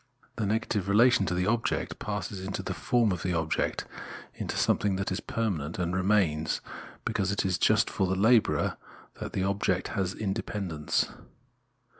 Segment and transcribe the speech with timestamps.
[0.37, 3.85] The negative relation to the object passes into the form of the object,
[4.33, 6.59] into something that is per manent and remains;
[7.05, 8.77] because it is just for the labourer
[9.19, 11.05] that the object has independence.